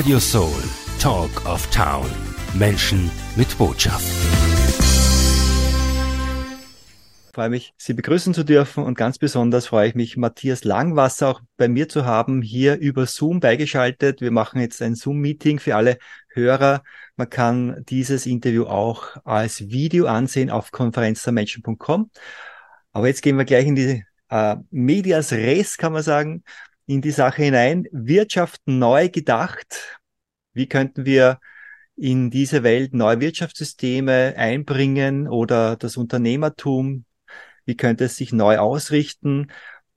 [0.00, 0.62] Radio Soul,
[0.98, 2.10] Talk of Town.
[2.54, 4.02] Menschen mit Botschaft.
[7.26, 11.28] Ich freue mich, Sie begrüßen zu dürfen und ganz besonders freue ich mich, Matthias Langwasser
[11.28, 14.22] auch bei mir zu haben, hier über Zoom beigeschaltet.
[14.22, 15.98] Wir machen jetzt ein Zoom-Meeting für alle
[16.30, 16.82] Hörer.
[17.16, 22.10] Man kann dieses Interview auch als Video ansehen auf konferenzdermenschen.com.
[22.92, 26.42] Aber jetzt gehen wir gleich in die äh, Medias Res, kann man sagen
[26.90, 27.86] in die Sache hinein.
[27.92, 30.00] Wirtschaft neu gedacht.
[30.52, 31.38] Wie könnten wir
[31.94, 37.04] in diese Welt neue Wirtschaftssysteme einbringen oder das Unternehmertum?
[37.64, 39.52] Wie könnte es sich neu ausrichten?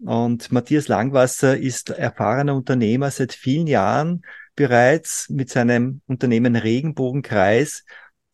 [0.05, 4.21] Und Matthias Langwasser ist erfahrener Unternehmer seit vielen Jahren
[4.55, 7.85] bereits mit seinem Unternehmen Regenbogenkreis.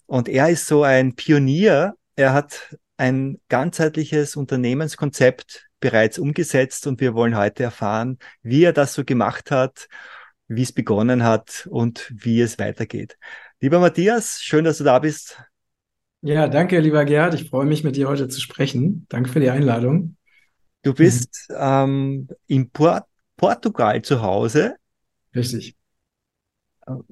[0.05, 1.93] Und er ist so ein Pionier.
[2.17, 8.93] Er hat ein ganzheitliches Unternehmenskonzept bereits umgesetzt und wir wollen heute erfahren, wie er das
[8.93, 9.87] so gemacht hat,
[10.47, 13.17] wie es begonnen hat und wie es weitergeht.
[13.61, 15.41] Lieber Matthias, schön, dass du da bist.
[16.21, 17.33] Ja, danke, lieber Gerhard.
[17.33, 19.05] Ich freue mich, mit dir heute zu sprechen.
[19.09, 20.17] Danke für die Einladung.
[20.81, 21.55] Du bist mhm.
[21.59, 23.05] ähm, in Port
[23.37, 24.75] Portugal zu Hause.
[25.33, 25.75] Richtig.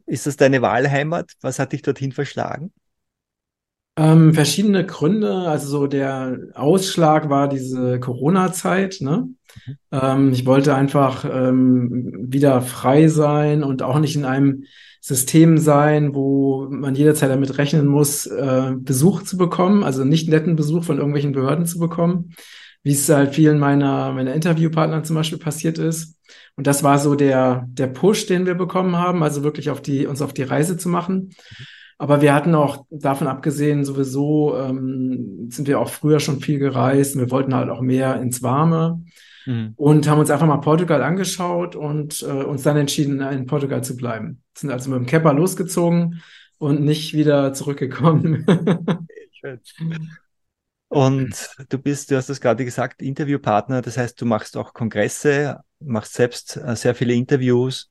[0.05, 1.33] Ist das deine Wahlheimat?
[1.41, 2.73] Was hat dich dorthin verschlagen?
[3.97, 5.33] Ähm, verschiedene Gründe.
[5.33, 8.97] Also so der Ausschlag war diese Corona-Zeit.
[9.01, 9.29] Ne?
[9.65, 9.77] Mhm.
[9.91, 14.65] Ähm, ich wollte einfach ähm, wieder frei sein und auch nicht in einem
[15.01, 20.55] System sein, wo man jederzeit damit rechnen muss, äh, Besuch zu bekommen, also nicht netten
[20.55, 22.33] Besuch von irgendwelchen Behörden zu bekommen,
[22.83, 26.17] wie es halt vielen meiner, meiner Interviewpartner zum Beispiel passiert ist.
[26.55, 30.05] Und das war so der, der Push, den wir bekommen haben, also wirklich auf die,
[30.05, 31.33] uns auf die Reise zu machen.
[31.57, 31.65] Mhm.
[31.99, 37.17] Aber wir hatten auch davon abgesehen, sowieso ähm, sind wir auch früher schon viel gereist.
[37.17, 39.03] Wir wollten halt auch mehr ins Warme
[39.47, 39.73] mhm.
[39.75, 43.97] und haben uns einfach mal Portugal angeschaut und äh, uns dann entschieden, in Portugal zu
[43.97, 44.43] bleiben.
[44.53, 46.21] Sind also mit dem Kepper losgezogen
[46.59, 48.45] und nicht wieder zurückgekommen.
[50.89, 53.81] und du bist, du hast es gerade gesagt, Interviewpartner.
[53.81, 57.89] Das heißt, du machst auch Kongresse, machst selbst äh, sehr viele Interviews.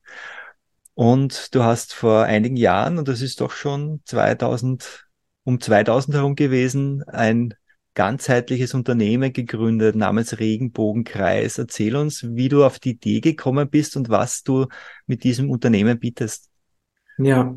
[0.96, 5.06] Und du hast vor einigen Jahren, und das ist doch schon 2000,
[5.44, 7.52] um 2000 herum gewesen, ein
[7.92, 11.58] ganzheitliches Unternehmen gegründet namens Regenbogenkreis.
[11.58, 14.68] Erzähl uns, wie du auf die Idee gekommen bist und was du
[15.06, 16.48] mit diesem Unternehmen bietest.
[17.18, 17.54] Ja,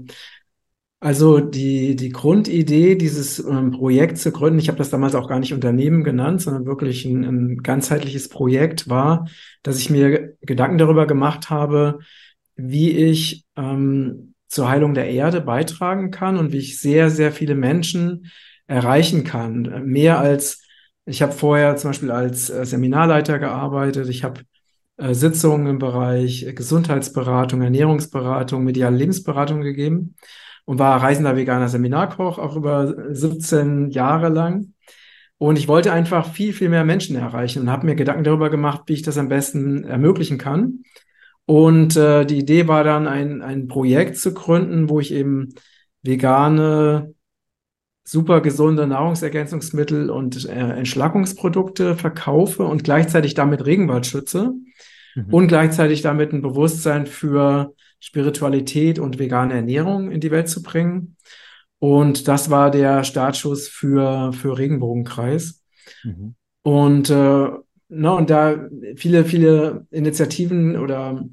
[0.99, 5.39] also die, die Grundidee, dieses ähm, Projekt zu gründen, ich habe das damals auch gar
[5.39, 9.29] nicht Unternehmen genannt, sondern wirklich ein, ein ganzheitliches Projekt war,
[9.63, 11.99] dass ich mir Gedanken darüber gemacht habe,
[12.59, 17.55] wie ich ähm, zur Heilung der Erde beitragen kann und wie ich sehr, sehr viele
[17.55, 18.31] Menschen
[18.67, 19.83] erreichen kann.
[19.85, 20.63] Mehr als,
[21.05, 24.41] ich habe vorher zum Beispiel als äh, Seminarleiter gearbeitet, ich habe
[24.97, 30.15] äh, Sitzungen im Bereich Gesundheitsberatung, Ernährungsberatung, mediale Lebensberatung gegeben
[30.65, 34.73] und war reisender veganer Seminarkoch auch über 17 Jahre lang.
[35.37, 38.81] Und ich wollte einfach viel, viel mehr Menschen erreichen und habe mir Gedanken darüber gemacht,
[38.87, 40.83] wie ich das am besten ermöglichen kann.
[41.49, 45.55] Und äh, die Idee war dann, ein, ein Projekt zu gründen, wo ich eben
[46.03, 47.15] vegane,
[48.03, 54.53] super gesunde Nahrungsergänzungsmittel und äh, Entschlackungsprodukte verkaufe und gleichzeitig damit Regenwald schütze
[55.15, 55.33] mhm.
[55.33, 61.17] und gleichzeitig damit ein Bewusstsein für Spiritualität und vegane Ernährung in die Welt zu bringen.
[61.79, 65.63] Und das war der Startschuss für, für Regenbogenkreis.
[66.03, 66.35] Mhm.
[66.61, 67.49] Und, äh,
[67.87, 71.25] na, und da viele, viele Initiativen oder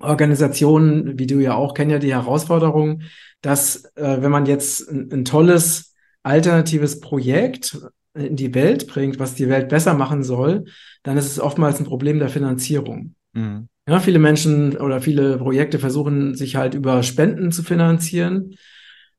[0.00, 3.02] Organisationen, wie du ja auch, kennen ja die Herausforderung,
[3.40, 7.78] dass äh, wenn man jetzt ein, ein, tolles alternatives Projekt
[8.14, 10.64] in die Welt bringt, was die Welt besser machen soll,
[11.02, 13.14] dann ist es oftmals ein Problem der Finanzierung.
[13.32, 13.68] Mhm.
[13.86, 18.56] Ja, viele Menschen oder viele Projekte versuchen sich halt über Spenden zu finanzieren.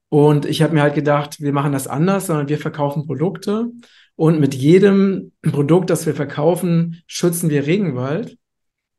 [0.09, 3.67] Und ich habe mir halt gedacht, wir machen das anders, sondern wir verkaufen Produkte.
[4.15, 8.37] Und mit jedem Produkt, das wir verkaufen, schützen wir Regenwald.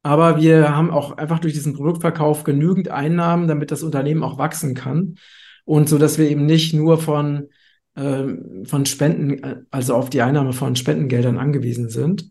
[0.07, 4.77] Aber wir haben auch einfach durch diesen Produktverkauf genügend Einnahmen, damit das Unternehmen auch wachsen
[4.77, 5.17] kann.
[5.65, 7.49] Und so, dass wir eben nicht nur von,
[7.97, 8.23] äh,
[8.67, 12.31] von Spenden, also auf die Einnahme von Spendengeldern angewiesen sind.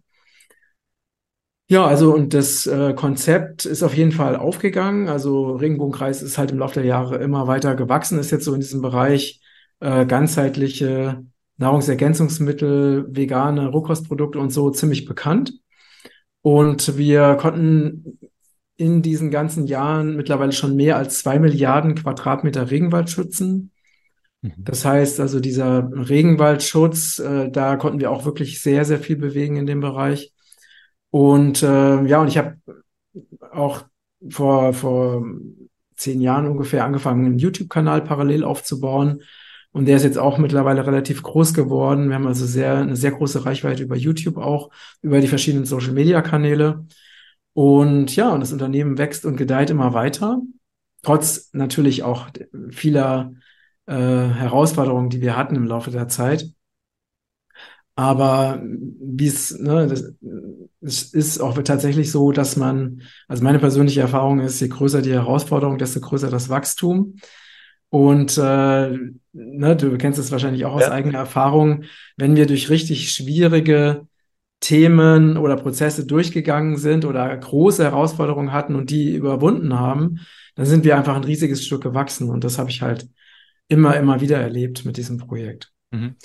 [1.67, 5.09] Ja, also und das äh, Konzept ist auf jeden Fall aufgegangen.
[5.09, 8.61] Also Regenbogenkreis ist halt im Laufe der Jahre immer weiter gewachsen, ist jetzt so in
[8.61, 9.41] diesem Bereich
[9.81, 11.25] äh, ganzheitliche
[11.57, 15.59] Nahrungsergänzungsmittel, vegane Rohkostprodukte und so ziemlich bekannt.
[16.45, 18.19] Und wir konnten
[18.77, 23.71] in diesen ganzen Jahren mittlerweile schon mehr als zwei Milliarden Quadratmeter Regenwald schützen.
[24.43, 24.53] Mhm.
[24.59, 29.55] Das heißt also, dieser Regenwaldschutz, äh, da konnten wir auch wirklich sehr, sehr viel bewegen
[29.55, 30.33] in dem Bereich.
[31.09, 32.57] Und äh, ja, und ich habe
[33.51, 33.85] auch
[34.29, 35.25] vor, vor
[35.95, 39.23] zehn Jahren ungefähr angefangen, einen YouTube-Kanal parallel aufzubauen.
[39.75, 42.07] Und der ist jetzt auch mittlerweile relativ groß geworden.
[42.07, 44.69] Wir haben also sehr, eine sehr große Reichweite über YouTube auch,
[45.01, 46.85] über die verschiedenen Social-Media-Kanäle.
[47.51, 50.39] Und ja, und das Unternehmen wächst und gedeiht immer weiter.
[51.01, 52.29] Trotz natürlich auch
[52.69, 53.33] vieler
[53.85, 56.45] äh, Herausforderungen, die wir hatten im Laufe der Zeit.
[57.95, 60.13] Aber wie es, ne, das,
[60.79, 65.11] es ist auch tatsächlich so, dass man, also meine persönliche Erfahrung ist, je größer die
[65.11, 67.17] Herausforderung, desto größer das Wachstum.
[67.95, 68.89] Und äh,
[69.31, 70.91] ne, du kennst es wahrscheinlich auch aus ja.
[70.91, 71.85] eigener Erfahrung,
[72.17, 74.05] wenn wir durch richtig schwierige
[74.59, 80.19] Themen oder Prozesse durchgegangen sind oder große Herausforderungen hatten und die überwunden haben,
[80.55, 82.29] dann sind wir einfach ein riesiges Stück gewachsen.
[82.29, 83.07] Und das habe ich halt
[83.69, 85.71] immer, immer wieder erlebt mit diesem Projekt.
[85.91, 86.17] Mhm.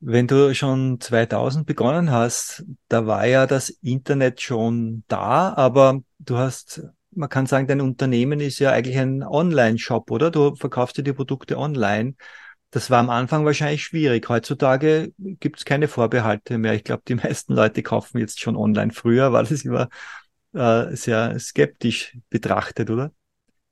[0.00, 6.36] Wenn du schon 2000 begonnen hast, da war ja das Internet schon da, aber du
[6.36, 6.82] hast,
[7.14, 10.30] man kann sagen, dein Unternehmen ist ja eigentlich ein Online-Shop, oder?
[10.30, 12.14] Du verkaufst dir die Produkte online.
[12.70, 14.28] Das war am Anfang wahrscheinlich schwierig.
[14.28, 16.74] Heutzutage gibt es keine Vorbehalte mehr.
[16.74, 18.92] Ich glaube, die meisten Leute kaufen jetzt schon online.
[18.92, 19.88] Früher war das immer
[20.54, 23.12] äh, sehr skeptisch betrachtet, oder?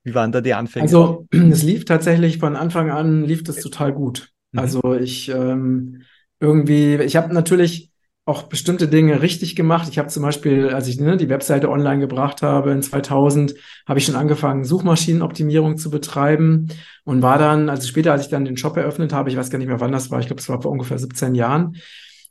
[0.03, 0.83] Wie waren da die Anfänge?
[0.83, 4.31] Also es lief tatsächlich von Anfang an, lief das total gut.
[4.51, 4.59] Mhm.
[4.59, 6.03] Also ich ähm,
[6.39, 7.90] irgendwie, ich habe natürlich
[8.25, 9.87] auch bestimmte Dinge richtig gemacht.
[9.89, 13.55] Ich habe zum Beispiel, als ich ne, die Webseite online gebracht habe in 2000,
[13.87, 16.67] habe ich schon angefangen, Suchmaschinenoptimierung zu betreiben
[17.03, 19.57] und war dann, also später, als ich dann den Shop eröffnet habe, ich weiß gar
[19.57, 21.77] nicht mehr, wann das war, ich glaube, es war vor ungefähr 17 Jahren,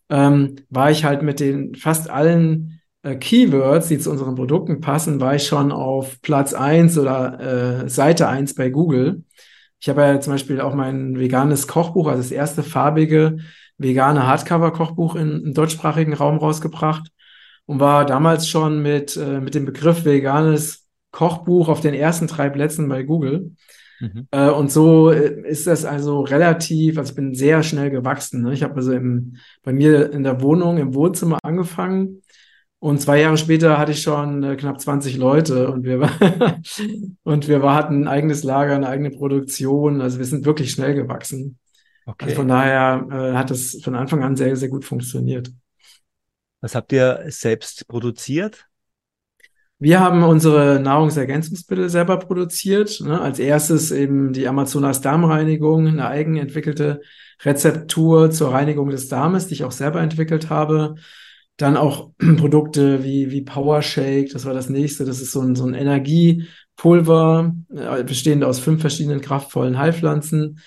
[0.09, 5.21] ähm, war ich halt mit den fast allen äh, Keywords, die zu unseren Produkten passen,
[5.21, 9.25] war ich schon auf Platz eins oder äh, Seite eins bei Google.
[9.81, 13.39] Ich habe ja zum Beispiel auch mein veganes Kochbuch, also das erste farbige
[13.81, 17.11] vegane Hardcover-Kochbuch im deutschsprachigen Raum rausgebracht
[17.67, 22.51] und war damals schon mit, äh, mit dem Begriff veganes Kochbuch auf den ersten drei
[22.51, 23.53] Plätzen bei Google.
[24.01, 24.29] Mhm.
[24.31, 28.43] Äh, und so äh, ist das also relativ, also ich bin sehr schnell gewachsen.
[28.43, 28.53] Ne?
[28.53, 32.23] Ich habe also im, bei mir in der Wohnung, im Wohnzimmer angefangen
[32.81, 36.01] und zwei Jahre später hatte ich schon äh, knapp 20 Leute und wir,
[37.23, 40.01] und wir hatten ein eigenes Lager, eine eigene Produktion.
[40.01, 41.60] Also wir sind wirklich schnell gewachsen.
[42.11, 42.25] Okay.
[42.27, 45.51] Also von daher äh, hat das von Anfang an sehr, sehr gut funktioniert.
[46.61, 48.67] Was habt ihr selbst produziert?
[49.79, 53.01] Wir haben unsere Nahrungsergänzungsmittel selber produziert.
[53.01, 53.19] Ne?
[53.19, 57.01] Als erstes eben die Amazonas Darmreinigung, eine eigenentwickelte
[57.43, 60.97] Rezeptur zur Reinigung des Darmes, die ich auch selber entwickelt habe.
[61.57, 65.07] Dann auch Produkte wie, wie Power Shake, das war das nächste.
[65.07, 70.59] Das ist so ein, so ein Energiepulver, äh, bestehend aus fünf verschiedenen kraftvollen Heilpflanzen.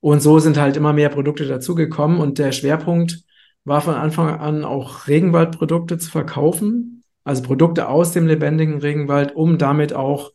[0.00, 3.22] Und so sind halt immer mehr Produkte dazugekommen und der Schwerpunkt
[3.64, 9.58] war von Anfang an auch Regenwaldprodukte zu verkaufen, also Produkte aus dem lebendigen Regenwald, um
[9.58, 10.32] damit auch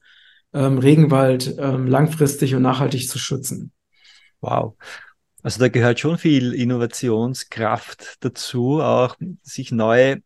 [0.54, 3.71] ähm, Regenwald ähm, langfristig und nachhaltig zu schützen.
[4.42, 4.75] Wow.
[5.42, 10.21] Also da gehört schon viel Innovationskraft dazu, auch sich neue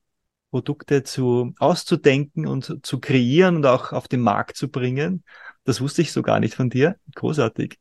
[0.51, 5.24] Produkte zu auszudenken und zu kreieren und auch auf den Markt zu bringen.
[5.63, 6.98] Das wusste ich so gar nicht von dir.
[7.16, 7.78] Großartig.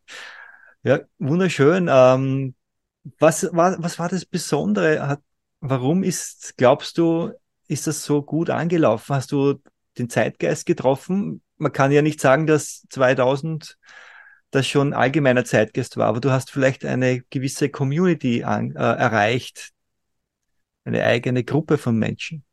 [0.86, 1.88] Ja, wunderschön.
[1.90, 2.54] Ähm,
[3.18, 5.08] was, war, was war das Besondere?
[5.08, 5.20] Hat,
[5.58, 7.32] warum ist, glaubst du,
[7.66, 9.16] ist das so gut angelaufen?
[9.16, 9.60] Hast du
[9.98, 11.42] den Zeitgeist getroffen?
[11.56, 13.76] Man kann ja nicht sagen, dass 2000
[14.52, 19.70] das schon allgemeiner Zeitgeist war, aber du hast vielleicht eine gewisse Community an, äh, erreicht,
[20.84, 22.44] eine eigene Gruppe von Menschen.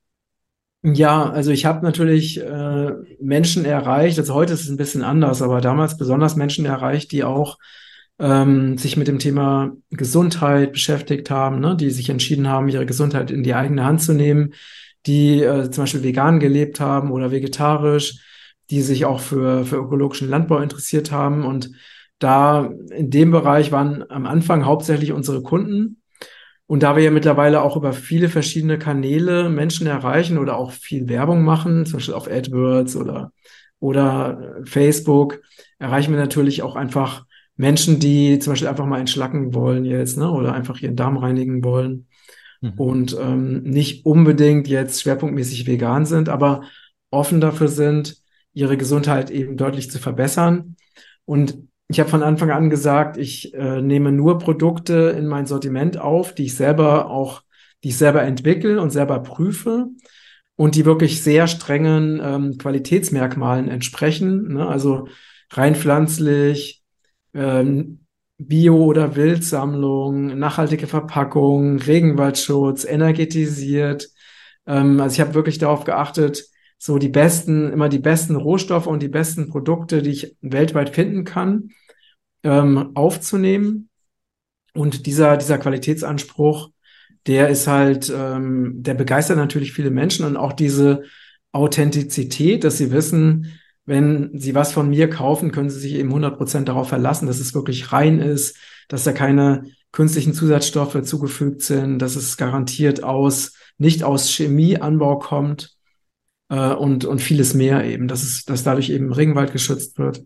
[0.81, 5.43] Ja, also ich habe natürlich äh, Menschen erreicht, also heute ist es ein bisschen anders,
[5.43, 7.59] aber damals besonders Menschen erreicht, die auch
[8.19, 13.31] ähm, sich mit dem Thema Gesundheit beschäftigt haben, ne, die sich entschieden haben, ihre Gesundheit
[13.31, 14.53] in die eigene Hand zu nehmen,
[15.05, 18.19] die äh, zum Beispiel vegan gelebt haben oder vegetarisch,
[18.69, 21.45] die sich auch für, für ökologischen Landbau interessiert haben.
[21.45, 21.71] Und
[22.19, 26.01] da in dem Bereich waren am Anfang hauptsächlich unsere Kunden.
[26.65, 31.09] Und da wir ja mittlerweile auch über viele verschiedene Kanäle Menschen erreichen oder auch viel
[31.09, 33.33] Werbung machen, zum Beispiel auf AdWords oder,
[33.79, 35.41] oder Facebook,
[35.77, 40.29] erreichen wir natürlich auch einfach Menschen, die zum Beispiel einfach mal entschlacken wollen jetzt, ne,
[40.29, 42.07] oder einfach ihren Darm reinigen wollen
[42.61, 42.73] mhm.
[42.77, 46.63] und ähm, nicht unbedingt jetzt schwerpunktmäßig vegan sind, aber
[47.11, 48.17] offen dafür sind,
[48.53, 50.75] ihre Gesundheit eben deutlich zu verbessern.
[51.25, 51.57] Und
[51.87, 56.33] ich habe von Anfang an gesagt, ich äh, nehme nur Produkte in mein Sortiment auf,
[56.33, 57.43] die ich selber auch,
[57.83, 59.87] die ich selber entwickle und selber prüfe
[60.55, 64.53] und die wirklich sehr strengen ähm, Qualitätsmerkmalen entsprechen.
[64.53, 64.67] Ne?
[64.67, 65.07] Also
[65.51, 66.82] rein pflanzlich,
[67.33, 68.05] ähm,
[68.37, 74.09] Bio- oder Wildsammlung, nachhaltige Verpackung, Regenwaldschutz, energetisiert.
[74.65, 76.45] Ähm, also ich habe wirklich darauf geachtet,
[76.77, 81.23] so die besten, immer die besten Rohstoffe und die besten Produkte, die ich weltweit finden
[81.23, 81.69] kann,
[82.43, 83.89] ähm, aufzunehmen.
[84.73, 86.71] Und dieser, dieser Qualitätsanspruch,
[87.27, 91.03] der ist halt, ähm, der begeistert natürlich viele Menschen und auch diese
[91.53, 96.37] Authentizität, dass sie wissen, wenn sie was von mir kaufen, können sie sich eben 100
[96.37, 101.99] Prozent darauf verlassen, dass es wirklich rein ist, dass da keine künstlichen Zusatzstoffe zugefügt sind,
[101.99, 105.75] dass es garantiert aus, nicht aus Chemieanbau kommt
[106.49, 110.23] äh, und, und vieles mehr eben, dass es, dass dadurch eben Regenwald geschützt wird.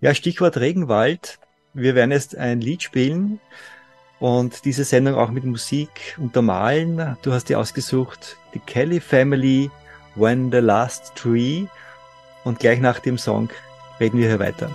[0.00, 1.38] Ja, Stichwort Regenwald.
[1.74, 3.40] Wir werden jetzt ein Lied spielen
[4.20, 7.16] und diese Sendung auch mit Musik untermalen.
[7.22, 9.70] Du hast dir ausgesucht, die Kelly Family,
[10.14, 11.66] When the Last Tree.
[12.48, 13.50] Und gleich nach dem Song
[14.00, 14.70] reden wir hier weiter.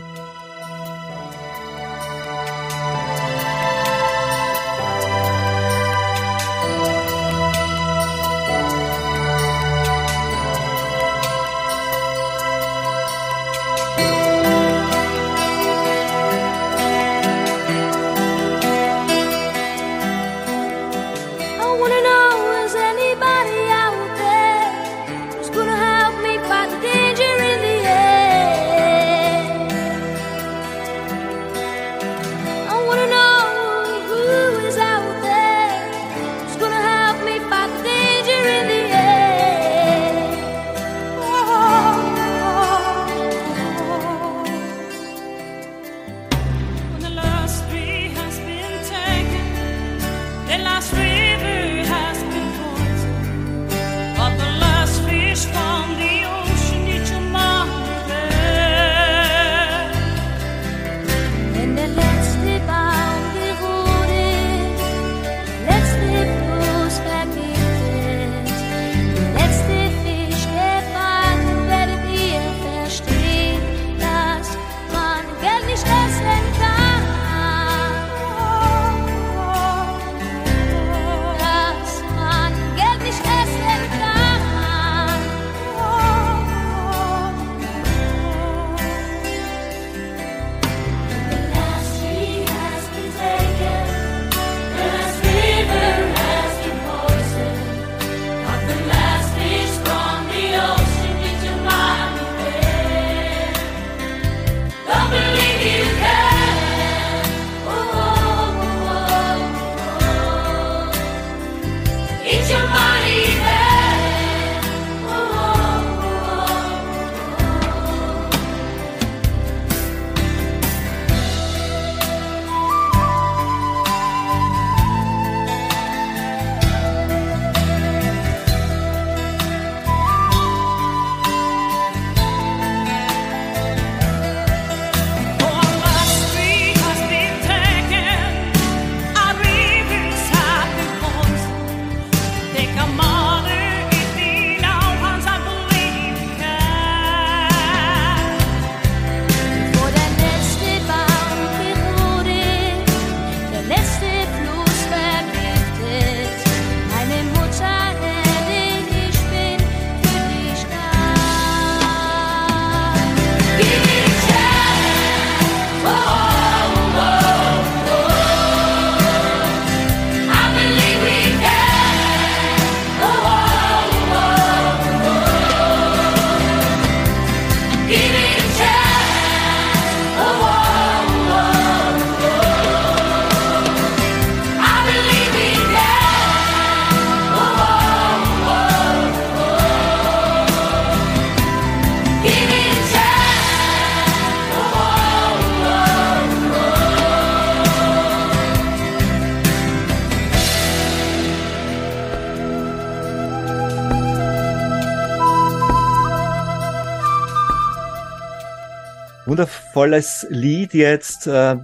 [209.34, 211.60] Wundervolles Lied jetzt, uh,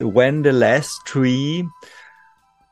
[0.00, 1.62] When the Last Tree.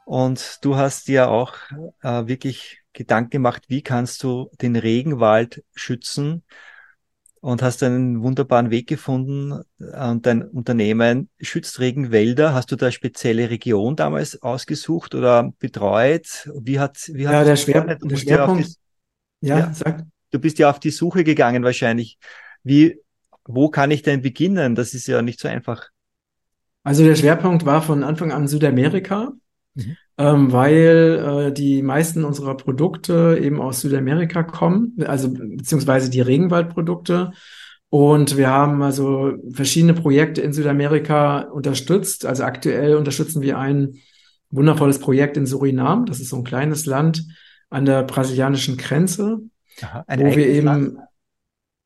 [0.04, 1.54] Und du hast dir auch
[2.02, 6.42] uh, wirklich Gedanken gemacht, wie kannst du den Regenwald schützen
[7.40, 12.52] und hast einen wunderbaren Weg gefunden und dein Unternehmen schützt Regenwälder.
[12.52, 16.50] Hast du da spezielle Region damals ausgesucht oder betreut?
[16.61, 20.07] Wie hat, wie hat ja, der, Schwer, der Schwerpunkt, die, ja, ja, sag.
[20.33, 22.19] Du bist ja auf die Suche gegangen wahrscheinlich.
[22.64, 23.00] Wie,
[23.47, 24.75] wo kann ich denn beginnen?
[24.75, 25.88] Das ist ja nicht so einfach.
[26.82, 29.32] Also der Schwerpunkt war von Anfang an Südamerika.
[29.75, 29.97] mhm.
[30.18, 37.32] ähm, weil äh, die meisten unserer Produkte eben aus Südamerika kommen, also beziehungsweise die Regenwaldprodukte.
[37.90, 42.25] Und wir haben also verschiedene Projekte in Südamerika unterstützt.
[42.25, 43.97] Also aktuell unterstützen wir ein
[44.50, 46.06] wundervolles Projekt in Surinam.
[46.06, 47.26] Das ist so ein kleines Land
[47.68, 49.40] an der brasilianischen Grenze,
[49.82, 50.66] Aha, wo wir eben.
[50.66, 50.99] Land.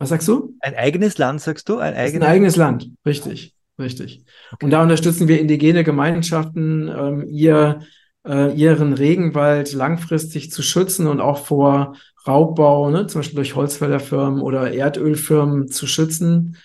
[0.05, 0.55] Was sagst du?
[0.61, 1.79] Ein eigenes Land, sagst du?
[1.79, 4.23] Ein, eigenes, ein eigenes Land, richtig, richtig.
[4.53, 4.67] Okay.
[4.67, 7.81] Und da unterstützen wir indigene Gemeinschaften, ähm, ihr,
[8.29, 11.97] äh, ihren Regenwald langfristig zu schützen und auch vor
[12.29, 16.59] Raubbau, ne, zum Beispiel durch Holzfällerfirmen oder Erdölfirmen zu schützen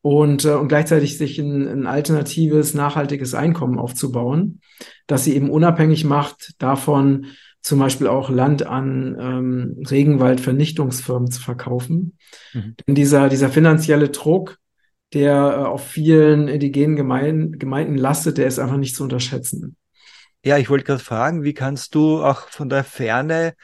[0.00, 4.62] und, äh, und gleichzeitig sich ein, ein alternatives, nachhaltiges Einkommen aufzubauen,
[5.06, 7.26] das sie eben unabhängig macht davon,
[7.66, 12.16] zum Beispiel auch Land an ähm, Regenwaldvernichtungsfirmen zu verkaufen.
[12.52, 12.76] Mhm.
[12.86, 14.58] Denn dieser, dieser finanzielle Druck,
[15.12, 19.76] der äh, auf vielen indigenen Gemein Gemeinden lastet, der ist einfach nicht zu unterschätzen.
[20.44, 23.54] Ja, ich wollte gerade fragen, wie kannst du auch von der Ferne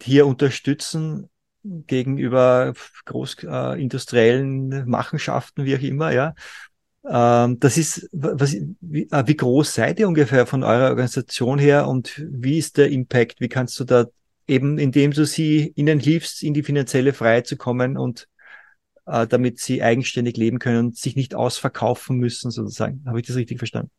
[0.00, 1.28] hier unterstützen
[1.62, 2.72] gegenüber
[3.04, 6.32] großindustriellen äh, Machenschaften, wie auch immer, ja.
[7.08, 11.88] Ähm, das ist, was, wie, äh, wie groß seid ihr ungefähr von eurer Organisation her
[11.88, 13.40] und wie ist der Impact?
[13.40, 14.06] Wie kannst du da
[14.46, 18.28] eben, indem du sie ihnen hilfst, in die finanzielle Freiheit zu kommen und
[19.06, 23.02] äh, damit sie eigenständig leben können und sich nicht ausverkaufen müssen, sozusagen.
[23.06, 23.90] Habe ich das richtig verstanden?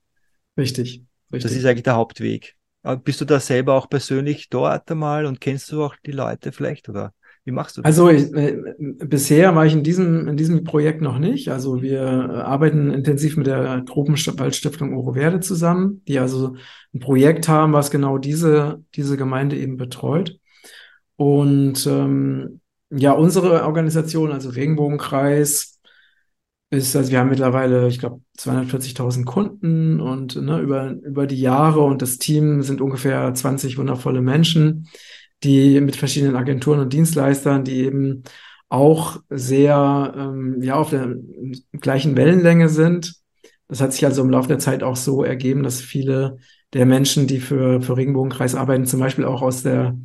[0.57, 1.43] Richtig, richtig.
[1.43, 2.55] Das ist eigentlich der Hauptweg.
[3.03, 6.89] Bist du da selber auch persönlich dort einmal und kennst du auch die Leute vielleicht
[6.89, 7.13] oder
[7.45, 7.89] wie machst du das?
[7.89, 11.50] Also ich, äh, bisher war ich in diesem, in diesem Projekt noch nicht.
[11.50, 12.01] Also wir
[12.45, 16.55] arbeiten intensiv mit der Tropenwaldstiftung Oroverde zusammen, die also
[16.93, 20.38] ein Projekt haben, was genau diese, diese Gemeinde eben betreut.
[21.17, 25.73] Und ähm, ja, unsere Organisation, also Regenbogenkreis,
[26.69, 31.81] ist, also wir haben mittlerweile, ich glaube, 240.000 Kunden und ne, über, über die Jahre
[31.81, 34.88] und das Team sind ungefähr 20 wundervolle Menschen,
[35.43, 38.23] die mit verschiedenen Agenturen und Dienstleistern, die eben
[38.69, 41.15] auch sehr ähm, ja auf der
[41.73, 43.15] gleichen Wellenlänge sind.
[43.67, 46.38] Das hat sich also im Laufe der Zeit auch so ergeben, dass viele
[46.73, 49.95] der Menschen, die für, für Regenbogenkreis arbeiten, zum Beispiel auch aus der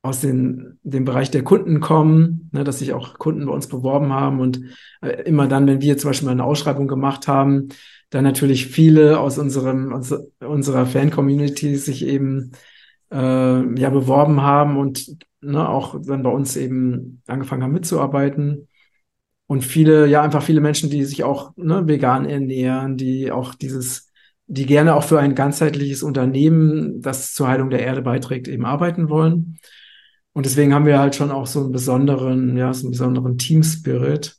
[0.00, 4.12] aus den, dem Bereich der Kunden kommen, ne, dass sich auch Kunden bei uns beworben
[4.12, 4.60] haben und
[5.02, 7.68] äh, immer dann, wenn wir zum Beispiel mal eine Ausschreibung gemacht haben,
[8.10, 12.52] dann natürlich viele aus unserem aus unserer Fan-Community sich eben
[13.10, 18.68] äh, ja beworben haben und ne, auch dann bei uns eben angefangen haben mitzuarbeiten
[19.46, 24.08] und viele ja einfach viele Menschen, die sich auch ne, vegan ernähren, die auch dieses
[24.48, 29.10] die gerne auch für ein ganzheitliches Unternehmen, das zur Heilung der Erde beiträgt, eben arbeiten
[29.10, 29.58] wollen.
[30.32, 34.36] Und deswegen haben wir halt schon auch so einen besonderen, ja, so einen besonderen Team-Spirit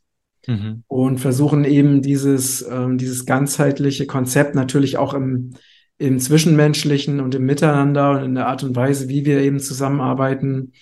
[0.48, 0.84] mhm.
[0.88, 5.52] und versuchen eben dieses, ähm, dieses ganzheitliche Konzept natürlich auch im,
[6.00, 10.74] im Zwischenmenschlichen und im Miteinander und in der Art und Weise, wie wir eben zusammenarbeiten,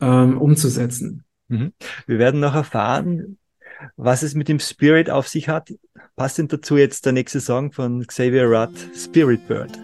[0.00, 1.24] ähm, umzusetzen.
[1.48, 1.72] Mhm.
[2.06, 3.38] Wir werden noch erfahren,
[3.96, 5.74] was es mit dem Spirit auf sich hat.
[6.16, 9.83] Passend dazu jetzt der nächste Song von Xavier Rudd, Spirit Bird.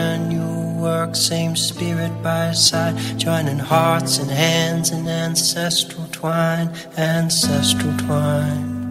[0.81, 8.81] work, same spirit by side, joining hearts and hands in ancestral twine, ancestral twine.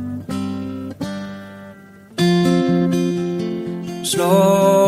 [4.05, 4.80] Slow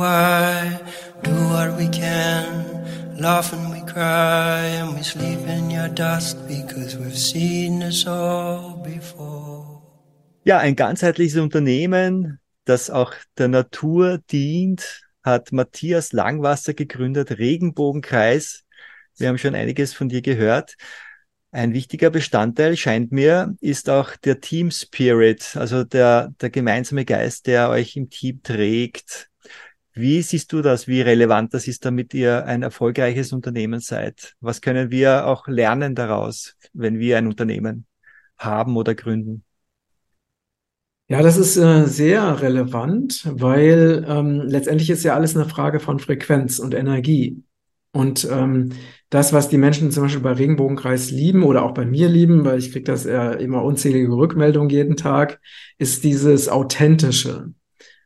[0.00, 0.80] why.
[1.22, 2.46] Do what we can,
[3.18, 8.82] laugh and we cry, and we sleep in your dust because we've seen this all
[8.82, 9.82] before.
[10.44, 18.64] Ja, ein ganzheitliches Unternehmen, das auch der Natur dient, hat Matthias Langwasser gegründet, Regenbogenkreis.
[19.18, 20.76] Wir haben schon einiges von dir gehört.
[21.52, 27.46] Ein wichtiger Bestandteil, scheint mir, ist auch der Team Spirit, also der, der gemeinsame Geist,
[27.46, 29.29] der euch im Team trägt.
[29.92, 30.86] Wie siehst du das?
[30.86, 34.34] Wie relevant das ist, damit ihr ein erfolgreiches Unternehmen seid?
[34.40, 37.86] Was können wir auch lernen daraus, wenn wir ein Unternehmen
[38.38, 39.44] haben oder gründen?
[41.08, 45.98] Ja, das ist äh, sehr relevant, weil ähm, letztendlich ist ja alles eine Frage von
[45.98, 47.42] Frequenz und Energie.
[47.92, 48.70] Und ähm,
[49.08, 52.60] das, was die Menschen zum Beispiel bei Regenbogenkreis lieben oder auch bei mir lieben, weil
[52.60, 55.40] ich kriege das ja immer unzählige Rückmeldungen jeden Tag,
[55.78, 57.52] ist dieses Authentische.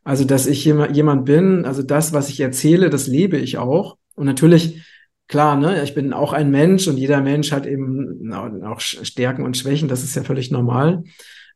[0.05, 3.97] Also, dass ich jemand bin, also das, was ich erzähle, das lebe ich auch.
[4.13, 4.85] Und natürlich,
[5.27, 8.31] klar, ne, ich bin auch ein Mensch und jeder Mensch hat eben
[8.63, 11.03] auch Stärken und Schwächen, das ist ja völlig normal.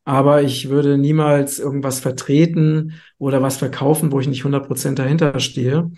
[0.04, 5.38] Aber ich würde niemals irgendwas vertreten oder was verkaufen, wo ich nicht 100 Prozent dahinter
[5.38, 5.92] stehe.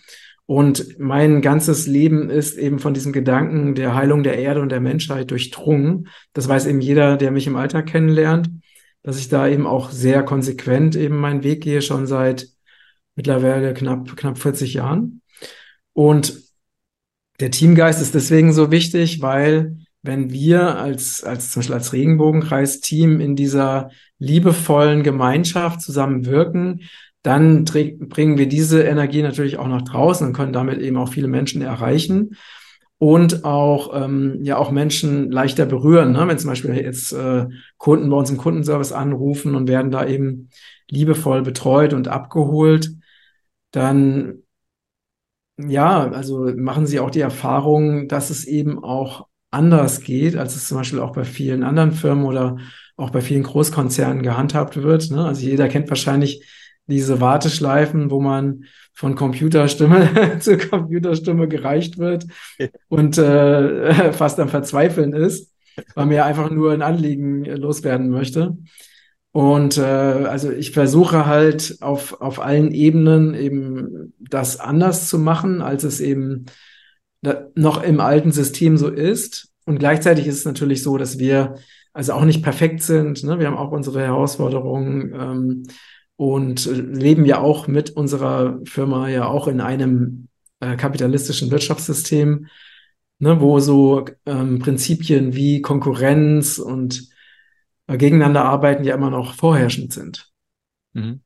[0.44, 4.80] Und mein ganzes Leben ist eben von diesem Gedanken der Heilung der Erde und der
[4.80, 6.08] Menschheit durchdrungen.
[6.34, 8.50] Das weiß eben jeder, der mich im Alltag kennenlernt,
[9.02, 12.48] dass ich da eben auch sehr konsequent eben meinen Weg gehe, schon seit
[13.14, 15.22] mittlerweile knapp, knapp 40 Jahren.
[15.92, 16.40] Und
[17.40, 23.20] der Teamgeist ist deswegen so wichtig, weil wenn wir als, als zum Beispiel als Regenbogenkreis-Team
[23.20, 26.82] in dieser liebevollen Gemeinschaft zusammenwirken,
[27.22, 31.28] dann bringen wir diese Energie natürlich auch nach draußen und können damit eben auch viele
[31.28, 32.36] Menschen erreichen
[33.02, 36.12] und auch ähm, ja auch Menschen leichter berühren.
[36.12, 36.28] Ne?
[36.28, 40.50] Wenn zum Beispiel jetzt äh, Kunden bei uns im Kundenservice anrufen und werden da eben
[40.88, 42.92] liebevoll betreut und abgeholt,
[43.72, 44.44] dann
[45.58, 50.68] ja, also machen sie auch die Erfahrung, dass es eben auch anders geht, als es
[50.68, 52.58] zum Beispiel auch bei vielen anderen Firmen oder
[52.96, 55.10] auch bei vielen Großkonzernen gehandhabt wird.
[55.10, 55.24] Ne?
[55.24, 56.46] Also jeder kennt wahrscheinlich
[56.86, 62.26] diese Warteschleifen, wo man von Computerstimme zu Computerstimme gereicht wird
[62.88, 65.52] und äh, fast am Verzweifeln ist,
[65.94, 68.56] weil ja einfach nur ein Anliegen loswerden möchte.
[69.32, 75.62] Und äh, also ich versuche halt auf, auf allen Ebenen eben das anders zu machen,
[75.62, 76.46] als es eben
[77.54, 79.48] noch im alten System so ist.
[79.64, 81.54] Und gleichzeitig ist es natürlich so, dass wir
[81.94, 83.22] also auch nicht perfekt sind.
[83.22, 83.38] Ne?
[83.38, 85.14] Wir haben auch unsere Herausforderungen.
[85.14, 85.62] Ähm,
[86.22, 90.28] und leben ja auch mit unserer Firma ja auch in einem
[90.60, 92.46] äh, kapitalistischen Wirtschaftssystem,
[93.18, 97.08] ne, wo so ähm, Prinzipien wie Konkurrenz und
[97.88, 100.30] äh, gegeneinander arbeiten ja immer noch vorherrschend sind.
[100.92, 101.22] Mhm.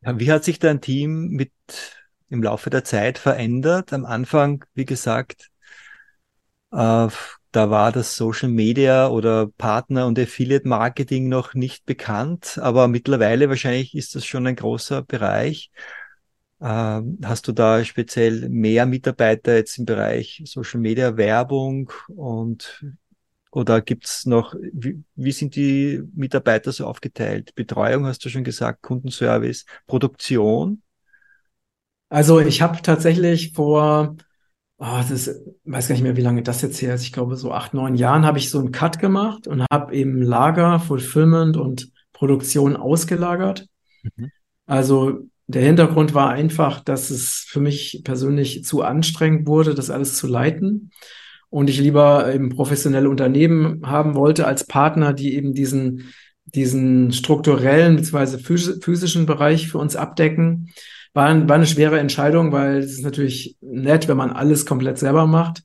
[0.00, 1.52] Wie hat sich dein Team mit
[2.28, 3.92] im Laufe der Zeit verändert?
[3.92, 5.52] Am Anfang, wie gesagt,
[6.72, 7.08] äh,
[7.54, 13.48] da war das Social Media oder Partner und Affiliate Marketing noch nicht bekannt, aber mittlerweile
[13.48, 15.70] wahrscheinlich ist das schon ein großer Bereich.
[16.60, 22.84] Ähm, hast du da speziell mehr Mitarbeiter jetzt im Bereich Social Media Werbung und
[23.52, 27.54] oder gibt's noch, wie, wie sind die Mitarbeiter so aufgeteilt?
[27.54, 30.82] Betreuung hast du schon gesagt, Kundenservice, Produktion?
[32.08, 34.16] Also ich habe tatsächlich vor
[34.78, 37.02] oh, das ist, weiß gar nicht mehr, wie lange das jetzt her ist.
[37.02, 40.22] Ich glaube, so acht, neun Jahren habe ich so einen Cut gemacht und habe eben
[40.22, 43.66] Lager, Fulfillment und Produktion ausgelagert.
[44.02, 44.30] Mhm.
[44.66, 50.16] Also der Hintergrund war einfach, dass es für mich persönlich zu anstrengend wurde, das alles
[50.16, 50.90] zu leiten.
[51.50, 56.12] Und ich lieber eben professionelle Unternehmen haben wollte als Partner, die eben diesen,
[56.46, 58.38] diesen strukturellen bzw.
[58.38, 60.72] physischen Bereich für uns abdecken
[61.14, 65.26] war, war eine schwere Entscheidung, weil es ist natürlich nett, wenn man alles komplett selber
[65.26, 65.62] macht.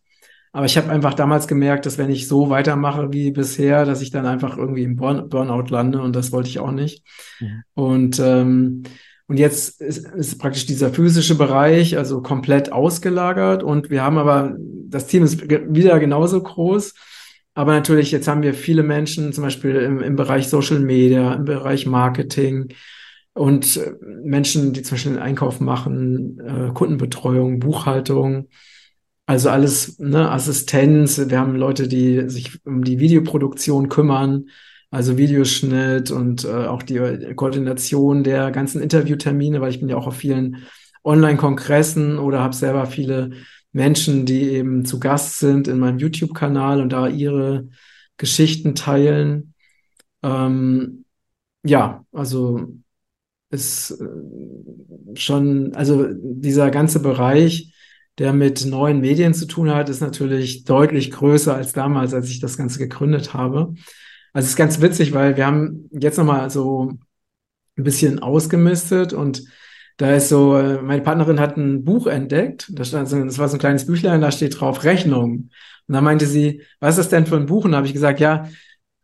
[0.51, 4.09] Aber ich habe einfach damals gemerkt, dass wenn ich so weitermache wie bisher, dass ich
[4.09, 7.03] dann einfach irgendwie im Burn Burnout lande und das wollte ich auch nicht.
[7.39, 7.63] Mhm.
[7.73, 8.83] Und ähm,
[9.27, 14.55] und jetzt ist, ist praktisch dieser physische Bereich also komplett ausgelagert und wir haben aber,
[14.57, 16.95] das Team ist wieder genauso groß.
[17.53, 21.45] Aber natürlich, jetzt haben wir viele Menschen, zum Beispiel im, im Bereich Social Media, im
[21.45, 22.69] Bereich Marketing,
[23.39, 28.49] und äh, Menschen, die zum Beispiel den Einkauf machen, äh, Kundenbetreuung, Buchhaltung,
[29.25, 31.21] also alles, ne, Assistenz.
[31.29, 34.49] Wir haben Leute, die sich um die Videoproduktion kümmern,
[34.91, 36.99] also Videoschnitt und äh, auch die
[37.35, 40.57] Koordination der ganzen Interviewtermine, weil ich bin ja auch auf vielen
[41.05, 43.31] Online-Kongressen oder habe selber viele
[43.71, 47.69] Menschen, die eben zu Gast sind in meinem YouTube-Kanal und da ihre
[48.17, 49.53] Geschichten teilen.
[50.23, 51.05] Ähm,
[51.63, 52.67] ja, also
[53.49, 57.73] ist äh, schon, also dieser ganze Bereich,
[58.17, 62.39] der mit neuen Medien zu tun hat, ist natürlich deutlich größer als damals, als ich
[62.39, 63.73] das Ganze gegründet habe.
[64.33, 66.91] Also es ist ganz witzig, weil wir haben jetzt nochmal so
[67.77, 69.43] ein bisschen ausgemistet und
[69.97, 73.57] da ist so, äh, meine Partnerin hat ein Buch entdeckt, das, stand, das war so
[73.57, 75.49] ein kleines Büchlein, da steht drauf Rechnung.
[75.87, 77.65] Und da meinte sie, was ist das denn für ein Buch?
[77.65, 78.47] Und da habe ich gesagt, ja,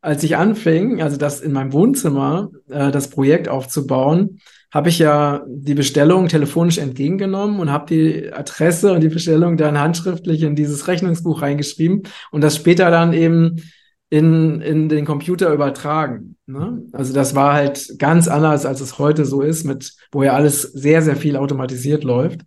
[0.06, 4.39] als ich anfing, also das in meinem Wohnzimmer, äh, das Projekt aufzubauen,
[4.72, 9.80] habe ich ja die Bestellung telefonisch entgegengenommen und habe die Adresse und die Bestellung dann
[9.80, 13.63] handschriftlich in dieses Rechnungsbuch reingeschrieben und das später dann eben
[14.10, 16.36] in, in den Computer übertragen.
[16.46, 16.84] Ne?
[16.91, 20.62] Also das war halt ganz anders, als es heute so ist, mit wo ja alles
[20.62, 22.41] sehr, sehr viel automatisiert läuft.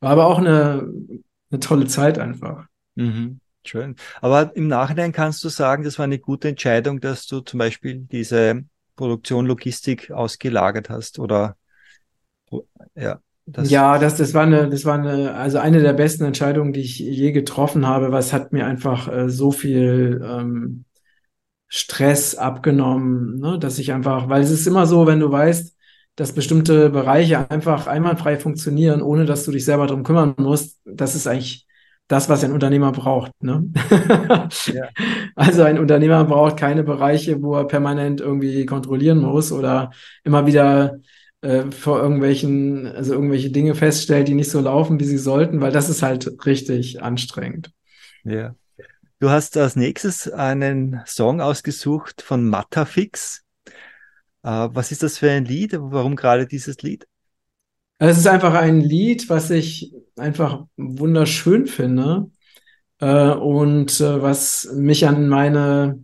[0.00, 0.90] War aber auch eine,
[1.50, 2.66] eine tolle Zeit einfach.
[2.96, 3.38] Mhm.
[3.64, 3.96] Schön.
[4.20, 7.98] Aber im Nachhinein kannst du sagen, das war eine gute Entscheidung, dass du zum Beispiel
[8.00, 8.64] diese
[8.96, 11.56] Produktion Logistik ausgelagert hast oder
[12.94, 16.72] ja, das Ja, das, das war eine, das war eine, also eine der besten Entscheidungen,
[16.72, 20.84] die ich je getroffen habe, was hat mir einfach äh, so viel ähm,
[21.68, 25.76] Stress abgenommen, ne, dass ich einfach, weil es ist immer so, wenn du weißt,
[26.16, 31.14] dass bestimmte Bereiche einfach einwandfrei funktionieren, ohne dass du dich selber drum kümmern musst, das
[31.16, 31.66] ist eigentlich
[32.12, 33.70] das, was ein Unternehmer braucht, ne?
[34.66, 34.88] Ja.
[35.34, 39.90] Also ein Unternehmer braucht keine Bereiche, wo er permanent irgendwie kontrollieren muss oder
[40.22, 40.98] immer wieder
[41.40, 45.72] äh, vor irgendwelchen, also irgendwelche Dinge feststellt, die nicht so laufen, wie sie sollten, weil
[45.72, 47.70] das ist halt richtig anstrengend.
[48.24, 48.54] Ja.
[49.18, 53.42] Du hast als nächstes einen Song ausgesucht von Matterfix.
[54.42, 55.76] Äh, was ist das für ein Lied?
[55.78, 57.06] Warum gerade dieses Lied?
[58.02, 62.32] Also Es ist einfach ein Lied, was ich einfach wunderschön finde
[62.98, 66.02] äh, und äh, was mich an meine,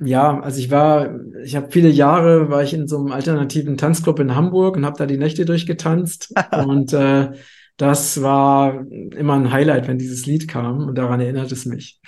[0.00, 4.18] ja, also ich war, ich habe viele Jahre, war ich in so einem alternativen Tanzclub
[4.18, 7.30] in Hamburg und habe da die Nächte durchgetanzt und äh,
[7.76, 12.00] das war immer ein Highlight, wenn dieses Lied kam und daran erinnert es mich.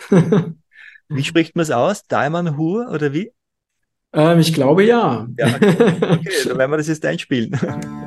[1.09, 2.09] Wie spricht man es aus?
[2.09, 3.31] Diamond Hur oder wie?
[4.13, 5.29] Ähm, ich glaube ja.
[5.39, 8.04] Ja, Okay, dann werden wir das jetzt einspielen.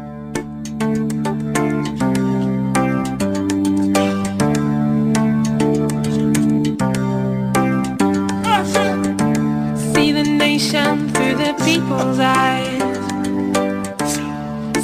[11.88, 12.82] People's eyes.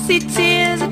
[0.06, 0.83] See tears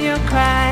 [0.00, 0.69] when you cry.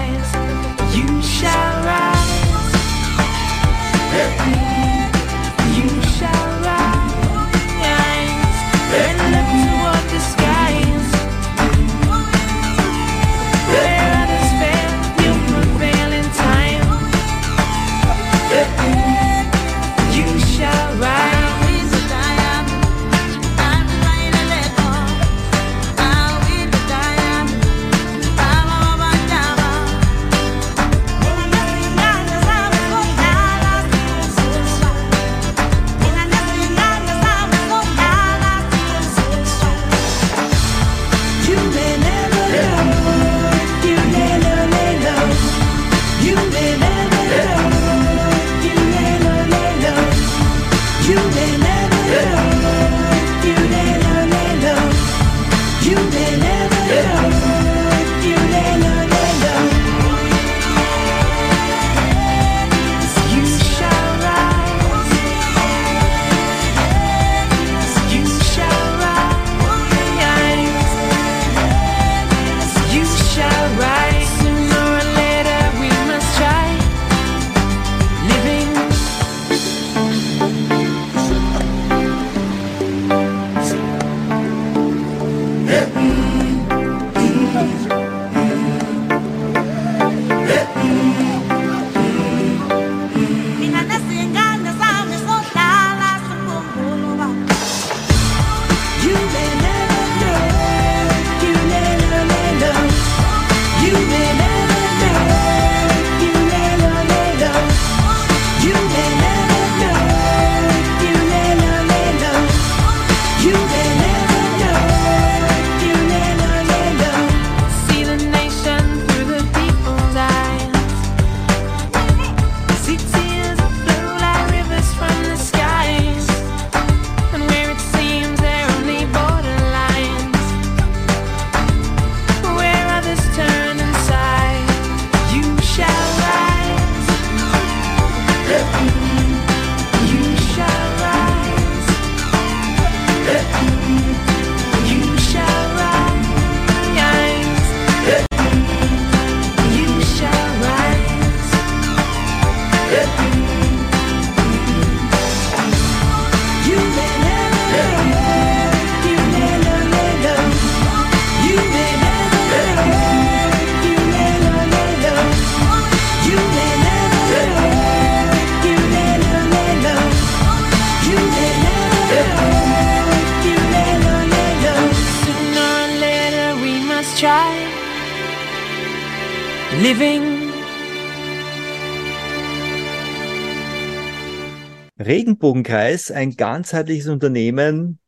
[185.48, 187.98] Regenbogenkreis, ein ganzheitliches Unternehmen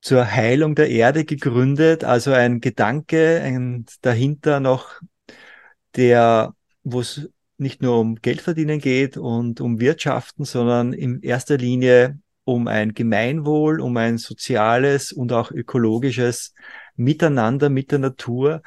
[0.00, 5.00] zur Heilung der Erde gegründet, also ein Gedanke ein, dahinter noch,
[5.96, 12.18] der, wo es nicht nur um Geldverdienen geht und um Wirtschaften, sondern in erster Linie
[12.44, 16.54] um ein Gemeinwohl, um ein soziales und auch ökologisches
[16.96, 18.62] Miteinander mit der Natur.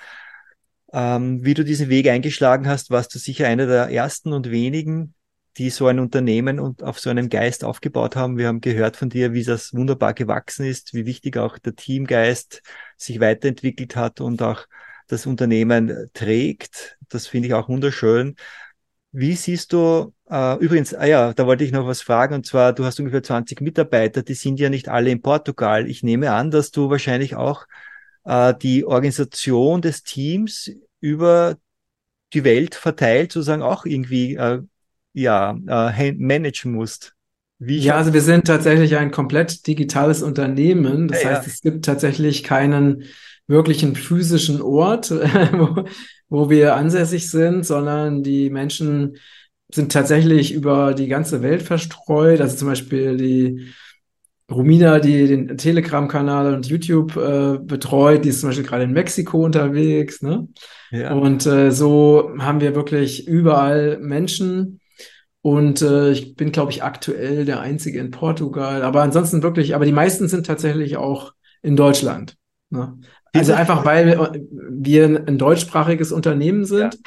[0.94, 5.14] Ähm, wie du diesen Weg eingeschlagen hast, warst du sicher einer der ersten und wenigen,
[5.58, 8.38] die so ein Unternehmen und auf so einem Geist aufgebaut haben.
[8.38, 12.62] Wir haben gehört von dir, wie das wunderbar gewachsen ist, wie wichtig auch der Teamgeist
[12.98, 14.66] sich weiterentwickelt hat und auch
[15.08, 16.98] das Unternehmen trägt.
[17.10, 18.36] Das finde ich auch wunderschön.
[19.12, 22.74] Wie siehst du, äh, übrigens, ah ja, da wollte ich noch was fragen, und zwar,
[22.74, 25.90] du hast ungefähr 20 Mitarbeiter, die sind ja nicht alle in Portugal.
[25.90, 27.66] Ich nehme an, dass du wahrscheinlich auch
[28.26, 31.56] äh, die Organisation des Teams über
[32.34, 34.62] die Welt verteilt sozusagen auch irgendwie äh,
[35.16, 37.16] ja, äh, managen musst.
[37.58, 41.08] Wie ja, also wir sind tatsächlich ein komplett digitales Unternehmen.
[41.08, 41.52] Das Ja, heißt, ja.
[41.54, 43.04] es gibt tatsächlich keinen
[43.48, 45.12] wirklichen physischen Ort,
[45.54, 45.86] wo,
[46.30, 49.18] wo wir ansässig sind, sondern die Menschen
[49.72, 52.42] sind tatsächlich über die ganze Welt verstreut.
[52.42, 53.68] Also zum Beispiel die
[54.52, 59.44] Romina, die den Telegram-Kanal und YouTube äh, betreut, die ist zum Beispiel gerade in Mexiko
[59.44, 60.48] unterwegs, ne?
[60.92, 61.14] ja.
[61.14, 64.80] Und äh, so haben wir wirklich überall Menschen.
[65.46, 68.82] Und äh, ich bin, glaube ich, aktuell der Einzige in Portugal.
[68.82, 72.36] Aber ansonsten wirklich, aber die meisten sind tatsächlich auch in Deutschland.
[72.72, 72.98] Ne?
[73.32, 76.98] Also einfach, weil wir ein deutschsprachiges Unternehmen sind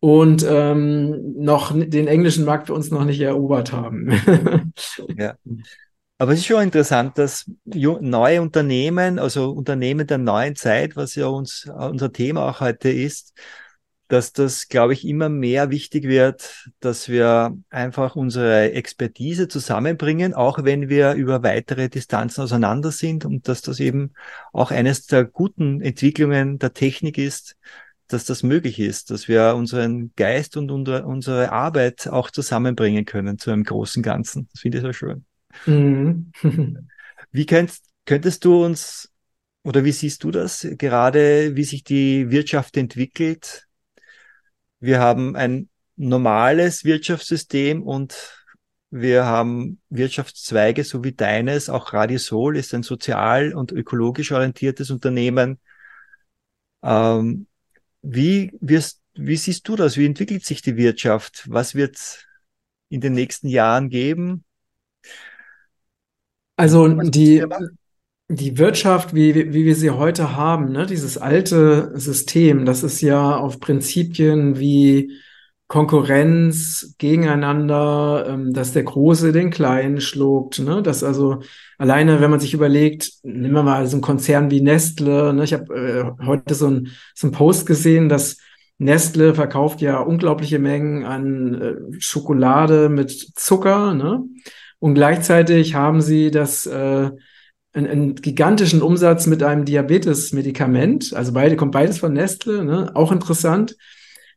[0.00, 4.72] und ähm, noch den englischen Markt für uns noch nicht erobert haben.
[5.14, 5.34] Ja.
[6.16, 11.26] Aber es ist schon interessant, dass neue Unternehmen, also Unternehmen der neuen Zeit, was ja
[11.26, 13.34] uns, unser Thema auch heute ist,
[14.12, 20.64] dass das, glaube ich, immer mehr wichtig wird, dass wir einfach unsere Expertise zusammenbringen, auch
[20.64, 24.12] wenn wir über weitere Distanzen auseinander sind und dass das eben
[24.52, 27.56] auch eines der guten Entwicklungen der Technik ist,
[28.06, 33.50] dass das möglich ist, dass wir unseren Geist und unsere, Arbeit auch zusammenbringen können zu
[33.50, 34.46] einem großen Ganzen.
[34.52, 35.24] Das finde ich so schön.
[35.64, 36.32] Mhm.
[37.30, 39.10] Wie könntest, könntest du uns
[39.64, 43.68] oder wie siehst du das gerade, wie sich die Wirtschaft entwickelt?
[44.82, 48.44] Wir haben ein normales Wirtschaftssystem und
[48.90, 51.70] wir haben Wirtschaftszweige, so wie deines.
[51.70, 55.60] Auch Radiosol ist ein sozial und ökologisch orientiertes Unternehmen.
[56.82, 57.46] Ähm,
[58.02, 59.96] wie wirst, wie siehst du das?
[59.96, 61.44] Wie entwickelt sich die Wirtschaft?
[61.48, 62.26] Was wird
[62.88, 64.42] in den nächsten Jahren geben?
[66.56, 67.44] Also die?
[68.34, 73.36] Die Wirtschaft, wie, wie wir sie heute haben, ne, dieses alte System, das ist ja
[73.36, 75.12] auf Prinzipien wie
[75.68, 81.40] Konkurrenz gegeneinander, ähm, dass der Große den Kleinen schluckt, ne, dass also
[81.78, 85.52] alleine, wenn man sich überlegt, nehmen wir mal so einen Konzern wie Nestle, ne, ich
[85.52, 88.38] habe äh, heute so ein so ein Post gesehen, dass
[88.78, 94.24] Nestle verkauft ja unglaubliche Mengen an äh, Schokolade mit Zucker, ne?
[94.78, 97.10] Und gleichzeitig haben sie das äh,
[97.72, 101.14] einen, einen gigantischen Umsatz mit einem Diabetes-Medikament.
[101.14, 102.90] Also beide kommt beides von Nestle, ne?
[102.94, 103.76] Auch interessant.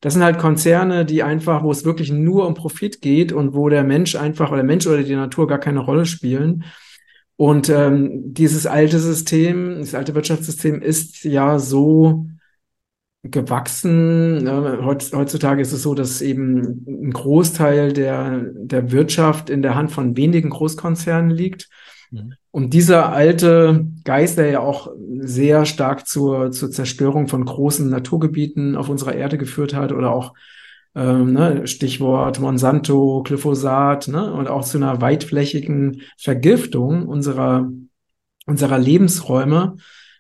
[0.02, 3.70] Das sind halt Konzerne, die einfach, wo es wirklich nur um Profit geht und wo
[3.70, 6.64] der Mensch einfach oder der Mensch oder die Natur gar keine Rolle spielen.
[7.38, 12.28] Und ähm, dieses alte System, das alte Wirtschaftssystem ist ja so
[13.24, 14.44] gewachsen.
[14.44, 14.80] Ne?
[14.84, 19.92] Heutz- Heutzutage ist es so, dass eben ein Großteil der, der Wirtschaft in der Hand
[19.92, 21.68] von wenigen Großkonzernen liegt.
[22.12, 22.36] Mhm.
[22.56, 24.90] Und dieser alte Geist, der ja auch
[25.20, 30.34] sehr stark zur, zur Zerstörung von großen Naturgebieten auf unserer Erde geführt hat oder auch
[30.96, 37.70] ähm, ne, Stichwort Monsanto, Glyphosat, ne, und auch zu einer weitflächigen Vergiftung unserer,
[38.46, 39.76] unserer Lebensräume.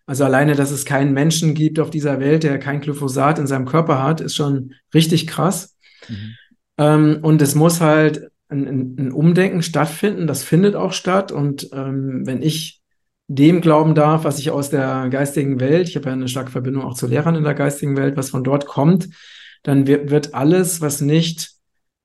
[0.05, 3.65] Also alleine, dass es keinen Menschen gibt auf dieser Welt, der kein Glyphosat in seinem
[3.65, 5.77] Körper hat, ist schon richtig krass.
[6.09, 6.35] Mhm.
[6.79, 8.29] Ähm, und es muss halt
[8.63, 10.27] ein, ein, Umdenken stattfinden.
[10.27, 11.31] Das findet auch statt.
[11.31, 12.81] Und ähm, wenn ich
[13.27, 16.83] dem glauben darf, was ich aus der geistigen Welt, ich habe ja eine starke Verbindung
[16.83, 19.09] auch zu Lehrern in der geistigen Welt, was von dort kommt,
[19.63, 21.55] dann wird, wird alles, was nicht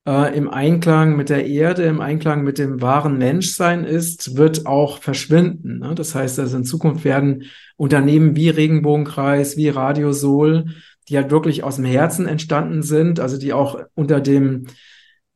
[0.07, 4.99] äh, im Einklang mit der Erde, im Einklang mit dem wahren Menschsein ist, wird auch
[4.99, 5.81] verschwinden.
[5.81, 5.95] Ne?
[5.95, 7.45] Das heißt, also in Zukunft werden
[7.77, 10.67] Unternehmen wie Regenbogenkreis, wie Radio Sol,
[11.09, 14.67] die halt wirklich aus dem Herzen entstanden sind, also die auch unter dem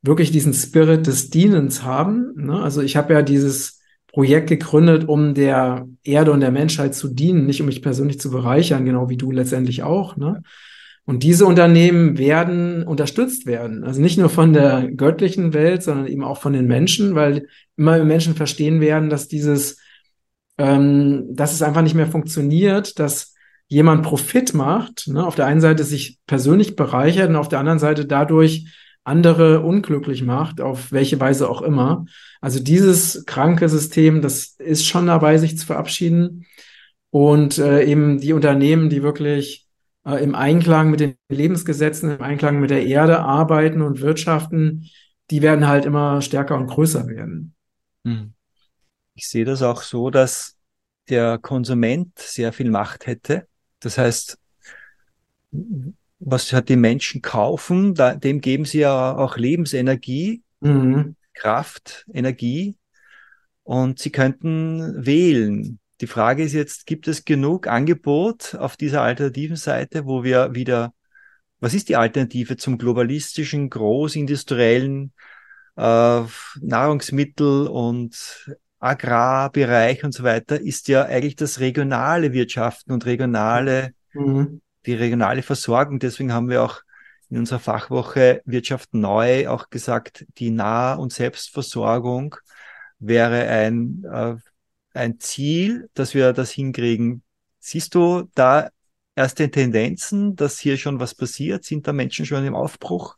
[0.05, 2.35] wirklich diesen Spirit des Dienens haben.
[2.37, 2.61] Ne?
[2.61, 7.47] Also ich habe ja dieses Projekt gegründet, um der Erde und der Menschheit zu dienen,
[7.47, 10.17] nicht um mich persönlich zu bereichern, genau wie du letztendlich auch.
[10.17, 10.43] Ne?
[11.07, 13.83] Und diese Unternehmen werden unterstützt werden.
[13.83, 18.03] Also nicht nur von der göttlichen Welt, sondern eben auch von den Menschen, weil immer
[18.05, 19.79] Menschen verstehen werden, dass dieses,
[20.59, 23.35] ähm, dass es einfach nicht mehr funktioniert, dass
[23.69, 25.27] jemand Profit macht, ne?
[25.27, 28.67] auf der einen Seite sich persönlich bereichert und auf der anderen Seite dadurch
[29.05, 32.07] andere unglücklich macht, auf welche Weise auch immer.
[32.41, 36.47] Also dieses kranke System, das ist schon dabei, sich zu verabschieden.
[37.11, 39.69] Und äh, eben die Unternehmen, die wirklich
[40.05, 44.91] äh, im Einklang mit den Lebensgesetzen, im Einklang mit der Erde arbeiten und wirtschaften,
[45.31, 47.55] die werden halt immer stärker und größer werden.
[48.05, 48.35] Hm.
[49.15, 50.57] Ich sehe das auch so, dass
[51.09, 53.47] der Konsument sehr viel Macht hätte.
[53.81, 54.39] Das heißt,
[56.25, 61.17] was hat die Menschen kaufen, da, dem geben sie ja auch Lebensenergie, Mhm.
[61.35, 62.77] Kraft, Energie
[63.65, 65.79] und sie könnten wählen.
[66.01, 70.95] Die Frage ist jetzt, gibt es genug Angebot auf dieser alternativen Seite, wo wir wieder,
[71.61, 75.13] was ist die Alternative zum globalistischen, großindustriellen
[75.77, 76.23] äh,
[76.61, 84.61] Nahrungsmittel und Agrarbereich und so weiter, ist ja eigentlich das regionale Wirtschaften und regionale Mhm.
[84.87, 85.99] Die regionale Versorgung.
[85.99, 86.83] Deswegen haben wir auch
[87.31, 92.37] in unserer Fachwoche Wirtschaft neu auch gesagt, die Nah- und Selbstversorgung
[92.99, 94.37] wäre ein, äh,
[94.93, 97.23] ein Ziel, dass wir das hinkriegen.
[97.59, 98.69] Siehst du da
[99.17, 101.65] erste Tendenzen, dass hier schon was passiert?
[101.65, 103.17] Sind da Menschen schon im Aufbruch?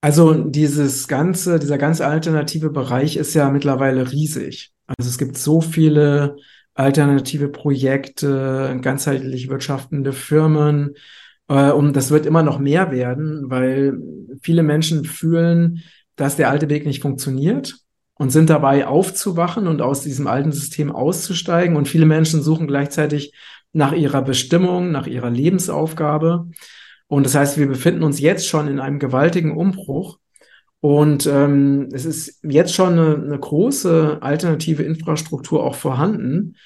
[0.00, 4.72] Also dieses ganze, dieser ganz alternative Bereich ist ja mittlerweile riesig.
[4.86, 6.36] Also es gibt so viele
[6.74, 10.94] alternative Projekte, ganzheitlich wirtschaftende Firmen.
[11.48, 13.98] Äh, und das wird immer noch mehr werden, weil
[14.42, 15.82] viele Menschen fühlen,
[16.16, 17.76] dass der alte Weg nicht funktioniert
[18.14, 21.76] und sind dabei aufzuwachen und aus diesem alten System auszusteigen.
[21.76, 23.32] Und viele Menschen suchen gleichzeitig
[23.72, 26.48] nach ihrer Bestimmung, nach ihrer Lebensaufgabe.
[27.06, 30.18] Und das heißt, wir befinden uns jetzt schon in einem gewaltigen Umbruch.
[30.82, 36.56] Und ähm, es ist jetzt schon eine, eine große alternative Infrastruktur auch vorhanden.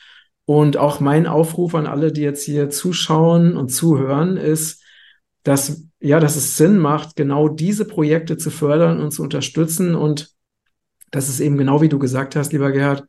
[0.46, 4.82] Und auch mein Aufruf an alle, die jetzt hier zuschauen und zuhören, ist,
[5.42, 9.94] dass, ja, dass es Sinn macht, genau diese Projekte zu fördern und zu unterstützen.
[9.94, 10.30] Und
[11.10, 13.04] dass es eben genau wie du gesagt hast, lieber Gerhard,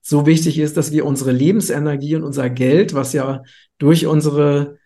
[0.00, 3.42] so wichtig ist, dass wir unsere Lebensenergie und unser Geld, was ja
[3.76, 4.78] durch unsere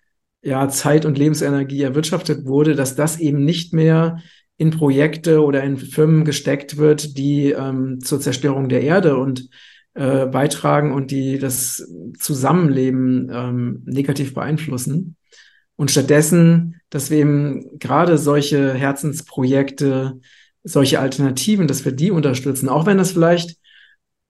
[0.42, 4.18] ja, Zeit und Lebensenergie erwirtschaftet wurde, dass das eben nicht mehr
[4.56, 9.48] in Projekte oder in Firmen gesteckt wird, die ähm, zur Zerstörung der Erde und
[9.94, 11.86] äh, beitragen und die das
[12.18, 15.16] Zusammenleben ähm, negativ beeinflussen.
[15.76, 20.20] Und stattdessen, dass wir eben gerade solche Herzensprojekte,
[20.62, 23.58] solche Alternativen, dass wir die unterstützen, auch wenn das vielleicht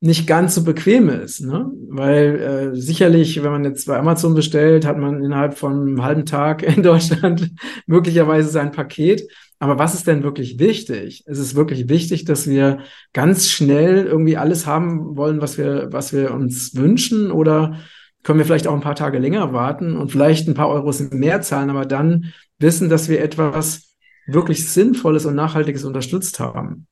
[0.00, 1.70] nicht ganz so bequem ist, ne?
[1.88, 6.26] Weil äh, sicherlich, wenn man jetzt bei Amazon bestellt, hat man innerhalb von einem halben
[6.26, 7.52] Tag in Deutschland
[7.86, 9.22] möglicherweise sein Paket.
[9.62, 11.22] Aber was ist denn wirklich wichtig?
[11.24, 12.80] Es ist wirklich wichtig, dass wir
[13.12, 17.78] ganz schnell irgendwie alles haben wollen, was wir, was wir uns wünschen, oder
[18.24, 21.42] können wir vielleicht auch ein paar Tage länger warten und vielleicht ein paar Euros mehr
[21.42, 23.94] zahlen, aber dann wissen, dass wir etwas
[24.26, 26.88] wirklich Sinnvolles und Nachhaltiges unterstützt haben.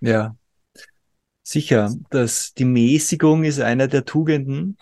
[0.00, 0.34] Ja,
[1.42, 1.92] sicher.
[2.08, 4.78] Das, die Mäßigung ist einer der Tugenden,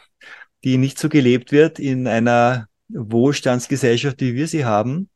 [0.62, 5.08] die nicht so gelebt wird in einer Wohlstandsgesellschaft, wie wir sie haben.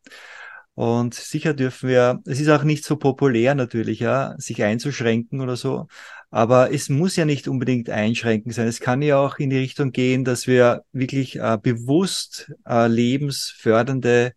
[0.81, 5.55] Und sicher dürfen wir, es ist auch nicht so populär natürlich, ja, sich einzuschränken oder
[5.55, 5.89] so.
[6.31, 8.67] Aber es muss ja nicht unbedingt einschränken sein.
[8.67, 14.33] Es kann ja auch in die Richtung gehen, dass wir wirklich äh, bewusst äh, lebensfördernde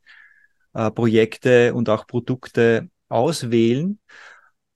[0.74, 4.00] äh, Projekte und auch Produkte auswählen.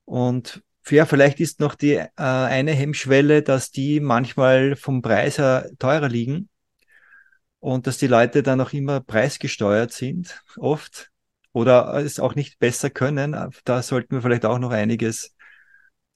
[0.06, 5.70] Und ja, vielleicht ist noch die äh, eine Hemmschwelle, dass die manchmal vom Preis her
[5.80, 6.48] teurer liegen
[7.60, 11.12] und dass die Leute dann auch immer preisgesteuert sind, oft,
[11.58, 13.36] oder es auch nicht besser können.
[13.66, 15.36] Da sollten wir vielleicht auch noch einiges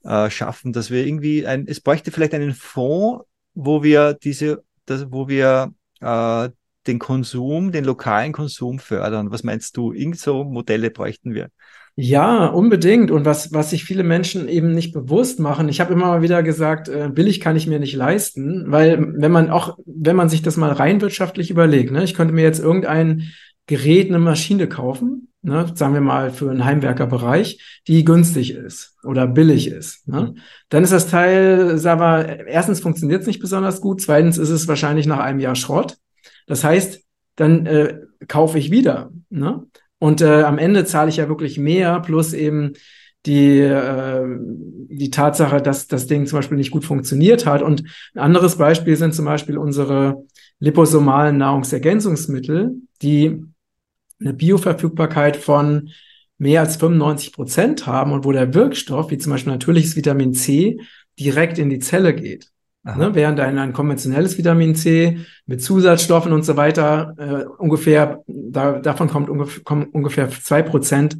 [0.03, 5.11] äh, schaffen, dass wir irgendwie ein, es bräuchte vielleicht einen Fonds, wo wir diese, das,
[5.11, 6.49] wo wir äh,
[6.87, 9.31] den Konsum, den lokalen Konsum fördern.
[9.31, 9.93] Was meinst du?
[9.93, 11.49] Irgend so Modelle bräuchten wir.
[11.95, 13.11] Ja, unbedingt.
[13.11, 16.41] Und was, was sich viele Menschen eben nicht bewusst machen, ich habe immer mal wieder
[16.41, 20.41] gesagt, äh, billig kann ich mir nicht leisten, weil wenn man auch, wenn man sich
[20.41, 23.31] das mal rein wirtschaftlich überlegt, ne, ich könnte mir jetzt irgendein
[23.67, 29.27] Gerät, eine Maschine kaufen, ne, sagen wir mal für einen Heimwerkerbereich, die günstig ist oder
[29.27, 30.07] billig ist.
[30.07, 30.35] Ne?
[30.69, 34.67] Dann ist das Teil, sagen wir, erstens funktioniert es nicht besonders gut, zweitens ist es
[34.67, 35.97] wahrscheinlich nach einem Jahr Schrott.
[36.47, 37.01] Das heißt,
[37.35, 39.11] dann äh, kaufe ich wieder.
[39.29, 39.65] Ne?
[39.99, 42.73] Und äh, am Ende zahle ich ja wirklich mehr, plus eben
[43.25, 44.25] die, äh,
[44.89, 47.61] die Tatsache, dass das Ding zum Beispiel nicht gut funktioniert hat.
[47.61, 47.83] Und
[48.15, 50.25] ein anderes Beispiel sind zum Beispiel unsere
[50.59, 53.43] liposomalen Nahrungsergänzungsmittel, die
[54.21, 55.89] eine Bioverfügbarkeit von
[56.37, 60.79] mehr als 95 Prozent haben und wo der Wirkstoff, wie zum Beispiel natürliches Vitamin C,
[61.19, 62.51] direkt in die Zelle geht.
[62.83, 68.79] Ne, während ein, ein konventionelles Vitamin C mit Zusatzstoffen und so weiter äh, ungefähr, da,
[68.79, 71.17] davon kommt ungefähr, kommen ungefähr zwei Prozent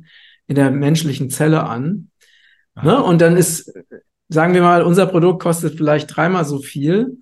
[0.48, 2.10] in der menschlichen Zelle an.
[2.82, 3.04] Ne?
[3.04, 3.72] Und dann ist,
[4.28, 7.22] sagen wir mal, unser Produkt kostet vielleicht dreimal so viel.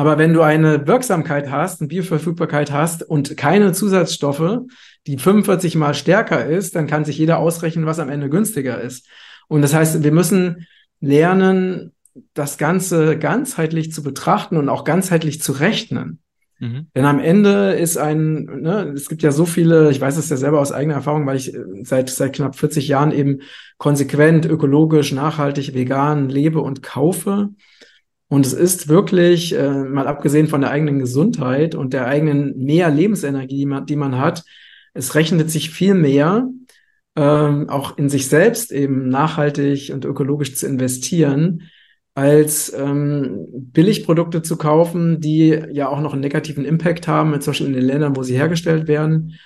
[0.00, 4.60] Aber wenn du eine Wirksamkeit hast, eine Bioverfügbarkeit hast und keine Zusatzstoffe,
[5.06, 9.06] die 45 mal stärker ist, dann kann sich jeder ausrechnen, was am Ende günstiger ist.
[9.46, 10.66] Und das heißt, wir müssen
[11.02, 11.92] lernen,
[12.32, 16.20] das Ganze ganzheitlich zu betrachten und auch ganzheitlich zu rechnen.
[16.60, 16.86] Mhm.
[16.96, 20.38] Denn am Ende ist ein, ne, es gibt ja so viele, ich weiß es ja
[20.38, 23.40] selber aus eigener Erfahrung, weil ich äh, seit, seit knapp 40 Jahren eben
[23.76, 27.50] konsequent, ökologisch, nachhaltig, vegan lebe und kaufe.
[28.30, 32.88] Und es ist wirklich, äh, mal abgesehen von der eigenen Gesundheit und der eigenen mehr
[32.88, 34.44] Lebensenergie, die man, die man hat,
[34.94, 36.48] es rechnet sich viel mehr,
[37.16, 41.64] ähm, auch in sich selbst eben nachhaltig und ökologisch zu investieren,
[42.14, 47.66] als ähm, Billigprodukte zu kaufen, die ja auch noch einen negativen Impact haben, zum Beispiel
[47.66, 49.40] in den Ländern, wo sie hergestellt werden.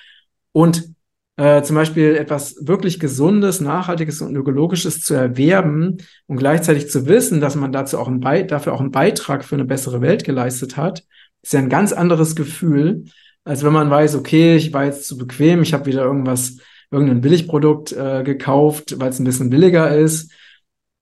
[0.53, 0.94] Und
[1.37, 7.41] äh, zum Beispiel etwas wirklich Gesundes, Nachhaltiges und Ökologisches zu erwerben und gleichzeitig zu wissen,
[7.41, 10.76] dass man dazu auch einen Be dafür auch einen Beitrag für eine bessere Welt geleistet
[10.76, 11.05] hat,
[11.43, 13.05] ist ja ein ganz anderes Gefühl,
[13.45, 16.59] als wenn man weiß, okay, ich war jetzt zu bequem, ich habe wieder irgendwas,
[16.91, 20.32] irgendein Billigprodukt äh, gekauft, weil es ein bisschen billiger ist.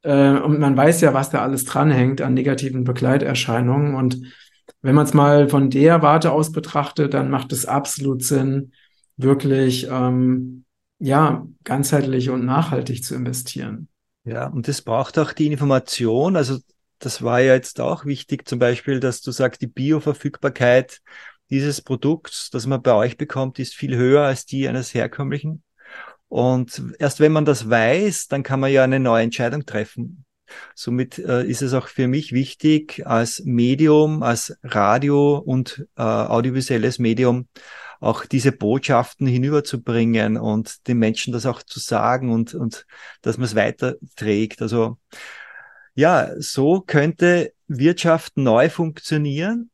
[0.02, 3.94] Äh, und man weiß ja, was da alles dranhängt an negativen Begleiterscheinungen.
[3.94, 4.22] Und
[4.80, 8.72] wenn man es mal von der Warte aus betrachtet, dann macht es absolut Sinn,
[9.16, 10.64] wirklich ähm,
[10.98, 13.88] ja ganzheitlich und nachhaltig zu investieren.
[14.24, 16.36] Ja, und es braucht auch die Information.
[16.36, 16.58] Also
[16.98, 21.00] das war ja jetzt auch wichtig, zum Beispiel, dass du sagst, die Bioverfügbarkeit
[21.50, 25.62] dieses Produkts, das man bei euch bekommt, ist viel höher als die eines herkömmlichen.
[26.28, 30.24] Und erst wenn man das weiß, dann kann man ja eine neue Entscheidung treffen.
[30.74, 36.98] Somit äh, ist es auch für mich wichtig, als Medium, als Radio und äh, audiovisuelles
[36.98, 37.48] Medium
[38.02, 42.84] auch diese Botschaften hinüberzubringen und den Menschen das auch zu sagen und, und
[43.22, 44.60] dass man es weiterträgt.
[44.60, 44.98] Also
[45.94, 49.70] ja, so könnte Wirtschaft neu funktionieren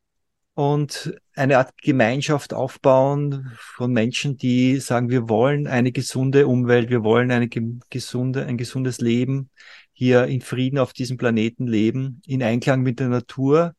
[0.52, 7.04] und eine Art Gemeinschaft aufbauen von Menschen, die sagen, wir wollen eine gesunde Umwelt, wir
[7.04, 9.48] wollen eine gesunde, ein gesundes Leben
[9.92, 13.74] hier in Frieden auf diesem Planeten leben, in Einklang mit der Natur.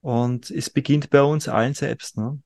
[0.00, 2.16] Und es beginnt bei uns allen selbst.
[2.16, 2.40] Ne?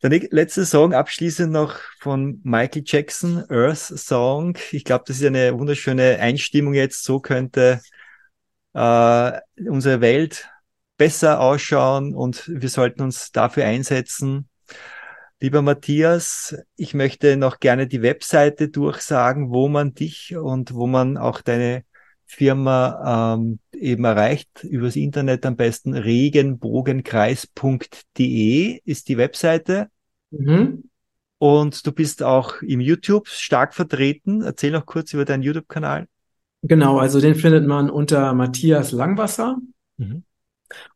[0.00, 4.56] Der letzte Song abschließend noch von Michael Jackson, Earth Song.
[4.70, 7.02] Ich glaube, das ist eine wunderschöne Einstimmung jetzt.
[7.02, 7.80] So könnte
[8.74, 10.48] äh, unsere Welt
[10.98, 14.48] besser ausschauen und wir sollten uns dafür einsetzen.
[15.40, 21.16] Lieber Matthias, ich möchte noch gerne die Webseite durchsagen, wo man dich und wo man
[21.16, 21.82] auch deine
[22.28, 24.62] Firma ähm, eben erreicht.
[24.62, 29.88] Übers Internet am besten regenbogenkreis.de ist die Webseite.
[30.30, 30.84] Mhm.
[31.38, 34.42] Und du bist auch im YouTube stark vertreten.
[34.42, 36.06] Erzähl noch kurz über deinen YouTube-Kanal.
[36.62, 39.56] Genau, also den findet man unter Matthias Langwasser.
[39.96, 40.24] Mhm.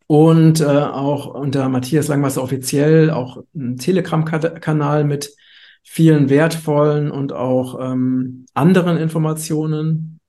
[0.06, 5.34] Und äh, auch unter Matthias Langwasser offiziell auch ein Telegram-Kanal mit
[5.82, 10.20] vielen wertvollen und auch ähm, anderen Informationen.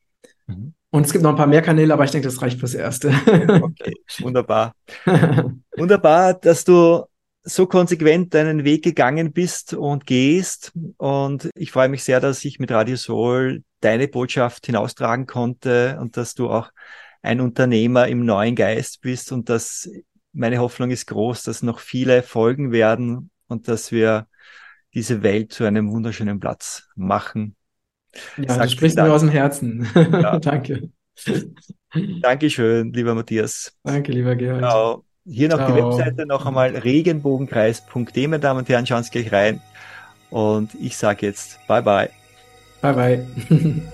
[0.48, 0.74] Mhm.
[0.94, 3.10] Und es gibt noch ein paar mehr Kanäle, aber ich denke, das reicht fürs Erste.
[3.64, 4.76] Okay, wunderbar.
[5.76, 7.06] Wunderbar, dass du
[7.42, 10.72] so konsequent deinen Weg gegangen bist und gehst.
[10.98, 16.16] Und ich freue mich sehr, dass ich mit Radio Soul deine Botschaft hinaustragen konnte und
[16.16, 16.70] dass du auch
[17.24, 19.90] ein Unternehmer im neuen Geist bist und dass
[20.32, 24.28] meine Hoffnung ist groß, dass noch viele folgen werden und dass wir
[24.94, 27.56] diese Welt zu einem wunderschönen Platz machen.
[28.38, 29.88] Ja, Sag du sprichst mir aus dem Herzen.
[29.96, 30.40] Ja.
[30.40, 30.90] Danke.
[32.22, 33.74] Dankeschön, lieber Matthias.
[33.84, 34.62] Danke, lieber Gerald.
[34.62, 35.04] Genau.
[35.26, 35.98] Hier noch die Ciao.
[35.98, 39.62] Webseite noch einmal regenbogenkreis.de, meine Damen und Herren, schauen Sie gleich rein.
[40.30, 42.10] Und ich sage jetzt bye bye.
[42.82, 43.84] Bye, bye.